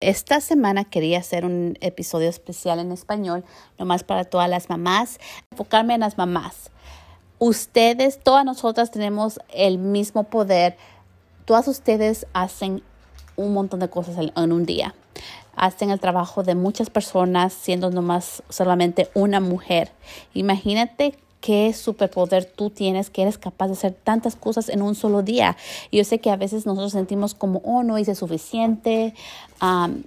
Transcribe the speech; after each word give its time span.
Esta 0.00 0.40
semana 0.40 0.84
quería 0.84 1.18
hacer 1.18 1.44
un 1.44 1.76
episodio 1.80 2.28
especial 2.28 2.78
en 2.78 2.92
español, 2.92 3.44
nomás 3.80 4.04
para 4.04 4.22
todas 4.22 4.48
las 4.48 4.68
mamás, 4.68 5.18
enfocarme 5.50 5.94
en 5.94 6.00
las 6.00 6.16
mamás. 6.16 6.70
Ustedes, 7.40 8.20
todas 8.22 8.44
nosotras 8.44 8.92
tenemos 8.92 9.40
el 9.52 9.78
mismo 9.78 10.22
poder. 10.22 10.76
Todas 11.46 11.66
ustedes 11.66 12.28
hacen 12.32 12.84
un 13.34 13.52
montón 13.52 13.80
de 13.80 13.90
cosas 13.90 14.16
en, 14.18 14.52
un 14.52 14.66
día. 14.66 14.94
Hacen 15.56 15.90
el 15.90 15.98
trabajo 15.98 16.44
de 16.44 16.54
muchas 16.54 16.90
personas 16.90 17.52
siendo 17.52 17.90
nomás 17.90 18.44
solamente 18.48 19.10
una 19.14 19.40
mujer. 19.40 19.90
Imagínate 20.32 21.18
qué 21.40 21.72
superpoder 21.72 22.44
tú 22.44 22.70
tienes, 22.70 23.10
que 23.10 23.22
eres 23.22 23.38
capaz 23.38 23.68
de 23.68 23.72
hacer 23.74 23.92
tantas 23.92 24.36
cosas 24.36 24.68
en 24.68 24.82
un 24.82 24.94
solo 24.94 25.22
día. 25.22 25.56
yo 25.92 26.04
sé 26.04 26.18
que 26.18 26.30
a 26.30 26.36
veces 26.36 26.66
nosotros 26.66 26.92
sentimos 26.92 27.34
como, 27.34 27.60
oh, 27.64 27.82
no 27.82 27.98
hice 27.98 28.14
suficiente, 28.14 29.14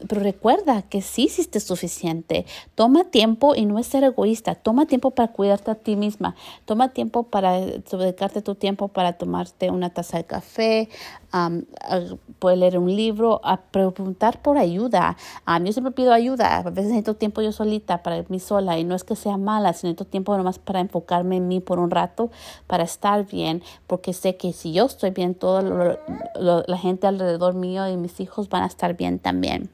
pero 0.07 0.21
recuerda 0.21 0.81
que 0.83 1.01
sí 1.01 1.23
hiciste 1.23 1.59
suficiente. 1.59 2.45
Toma 2.75 3.03
tiempo 3.05 3.53
y 3.55 3.65
no 3.65 3.79
es 3.79 3.87
ser 3.87 4.03
egoísta. 4.03 4.55
Toma 4.55 4.85
tiempo 4.85 5.11
para 5.11 5.29
cuidarte 5.29 5.71
a 5.71 5.75
ti 5.75 5.95
misma. 5.95 6.35
Toma 6.65 6.89
tiempo 6.89 7.23
para 7.23 7.59
dedicarte 7.59 8.41
tu 8.41 8.55
tiempo 8.55 8.87
para 8.87 9.13
tomarte 9.13 9.69
una 9.69 9.89
taza 9.89 10.17
de 10.17 10.23
café, 10.23 10.89
um, 11.33 11.63
a 11.89 12.55
leer 12.55 12.77
un 12.77 12.95
libro, 12.95 13.41
a 13.43 13.57
preguntar 13.57 14.41
por 14.41 14.57
ayuda. 14.57 15.17
yo 15.63 15.73
siempre 15.73 15.93
pido 15.93 16.13
ayuda. 16.13 16.57
A 16.57 16.63
veces 16.63 16.85
necesito 16.85 17.15
tiempo 17.15 17.41
yo 17.41 17.51
solita, 17.51 18.03
para 18.03 18.23
mí 18.29 18.39
sola. 18.39 18.79
Y 18.79 18.83
no 18.83 18.95
es 18.95 19.03
que 19.03 19.15
sea 19.15 19.37
mala, 19.37 19.73
sino 19.73 19.89
necesito 19.89 20.05
tiempo 20.05 20.35
nomás 20.37 20.59
para 20.59 20.79
en 21.21 21.47
mí 21.47 21.59
por 21.59 21.79
un 21.79 21.91
rato, 21.91 22.29
para 22.67 22.83
estar 22.83 23.25
bien. 23.25 23.63
Porque 23.87 24.13
sé 24.13 24.35
que 24.35 24.53
si 24.53 24.73
yo 24.73 24.85
estoy 24.85 25.11
bien, 25.11 25.35
toda 25.35 25.97
la 26.35 26.77
gente 26.77 27.07
alrededor 27.07 27.53
mío 27.53 27.87
y 27.87 27.97
mis 27.97 28.19
hijos 28.19 28.49
van 28.49 28.63
a 28.63 28.67
estar 28.67 28.95
bien 28.95 29.19
también. 29.19 29.69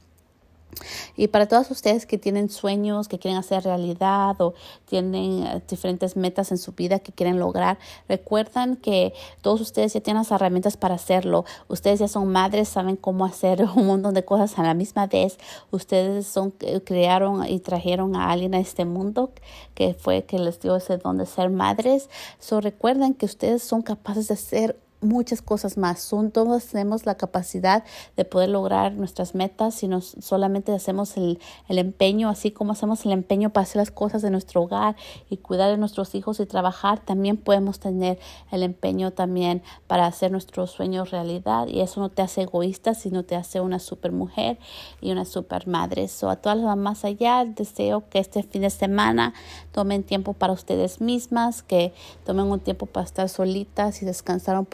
Y 1.16 1.28
para 1.28 1.48
todos 1.48 1.70
ustedes 1.72 2.06
que 2.06 2.18
tienen 2.18 2.50
sueños, 2.50 3.08
que 3.08 3.20
quieren 3.20 3.38
hacer 3.38 3.64
realidad 3.64 4.40
o 4.42 4.54
tienen 4.86 5.44
eh, 5.44 5.62
diferentes 5.68 6.16
metas 6.16 6.52
en 6.52 6.58
su 6.58 6.74
vida 6.74 7.00
que 7.00 7.12
quieren 7.12 7.40
lograr, 7.40 7.78
recuerdan 8.08 8.76
que 8.76 9.14
todos 9.42 9.62
ustedes 9.62 9.94
ya 9.94 10.02
tienen 10.02 10.22
las 10.22 10.32
herramientas 10.32 10.78
para 10.78 10.96
hacerlo. 10.96 11.46
Ustedes 11.68 12.00
ya 12.00 12.08
son 12.08 12.32
madres, 12.32 12.70
saben 12.70 12.96
cómo 12.96 13.26
hacer 13.26 13.64
un 13.76 13.88
montón 13.88 14.14
de 14.14 14.26
cosas 14.26 14.58
a 14.60 14.64
la 14.64 14.74
misma 14.74 15.08
vez. 15.08 15.38
Ustedes 15.72 16.28
son, 16.28 16.54
eh, 16.62 16.82
crearon 16.82 17.46
y 17.48 17.60
trajeron 17.60 18.16
a 18.16 18.32
alguien 18.32 18.54
a 18.56 18.60
este 18.60 18.86
mundo 18.86 19.32
que 19.74 19.94
fue 19.94 20.24
que 20.24 20.40
les 20.40 20.60
dio 20.60 20.76
ese 20.76 20.98
don 20.98 21.18
de 21.18 21.26
ser 21.26 21.50
madres. 21.50 22.10
So 22.40 22.62
recuerden 22.62 23.14
que 23.14 23.26
ustedes 23.26 23.64
son 23.64 23.82
capaces 23.82 24.28
de 24.28 24.36
ser 24.36 24.78
muchas 25.02 25.42
cosas 25.42 25.78
más. 25.78 26.00
Son, 26.00 26.32
todos 26.32 26.66
tenemos 26.66 27.06
la 27.06 27.16
capacidad 27.16 27.84
de 28.16 28.26
poder 28.26 28.50
lograr 28.50 28.94
nuestras 28.94 29.36
metas 29.36 29.76
si 29.76 29.88
nos 29.88 30.16
solamente 30.22 30.72
hacemos 30.72 31.18
el, 31.18 31.40
el, 31.68 31.78
empeño, 31.78 32.30
así 32.30 32.52
como 32.52 32.72
hacemos 32.72 33.06
el 33.06 33.12
empeño 33.12 33.52
para 33.52 33.64
hacer 33.64 33.78
las 33.78 33.92
cosas 33.92 34.22
de 34.22 34.32
nuestro 34.32 34.64
hogar 34.64 34.96
y 35.30 35.38
cuidar 35.38 35.70
de 35.70 35.78
nuestros 35.78 36.16
hijos 36.16 36.40
y 36.40 36.46
trabajar, 36.46 37.00
también 37.00 37.38
podemos 37.38 37.80
tener 37.80 38.20
el 38.52 38.64
empeño 38.64 39.12
también 39.12 39.62
para 39.86 40.08
hacer 40.08 40.32
nuestros 40.32 40.72
sueños 40.72 41.12
realidad 41.12 41.68
y 41.68 41.82
eso 41.82 42.00
no 42.00 42.10
te 42.10 42.22
hace 42.22 42.42
egoísta, 42.42 42.94
sino 42.94 43.24
te 43.24 43.36
hace 43.36 43.62
una 43.62 43.80
super 43.80 44.12
mujer 44.12 44.58
y 45.02 45.12
una 45.12 45.26
super 45.26 45.68
madre. 45.68 46.08
So, 46.08 46.30
a 46.30 46.38
todas 46.38 46.58
las 46.58 46.66
mamás 46.66 47.06
allá, 47.06 47.46
deseo 47.46 48.10
que 48.10 48.20
este 48.20 48.44
fin 48.44 48.64
de 48.64 48.70
semana 48.70 49.34
tomen 49.72 50.04
tiempo 50.04 50.34
para 50.34 50.54
ustedes 50.54 51.02
mismas, 51.02 51.62
que 51.62 51.94
tomen 52.26 52.46
un 52.46 52.60
tiempo 52.60 52.86
para 52.86 53.06
estar 53.06 53.30
solitas 53.30 54.02
y 54.02 54.06
descansar 54.06 54.58
un 54.58 54.66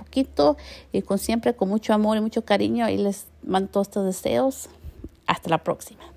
y 0.92 1.02
con 1.02 1.18
siempre 1.18 1.56
con 1.56 1.70
mucho 1.70 1.94
amor 1.94 2.18
y 2.18 2.22
mucho 2.22 2.46
cariño 2.46 2.88
y 2.90 2.98
les 2.98 3.26
mando 3.44 3.70
todos 3.70 3.88
estos 3.88 4.06
deseos. 4.06 4.70
Hasta 5.26 5.50
la 5.50 5.64
próxima. 5.64 6.13